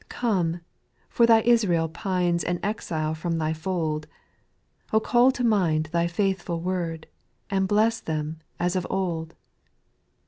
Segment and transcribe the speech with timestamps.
[0.09, 0.09] 3.
[0.09, 0.61] Come,
[1.09, 4.07] for Tby Israel pines An exile from Thy fold;
[4.91, 7.05] O call to mind Thy faithful word,
[7.51, 9.35] And bless them, as of old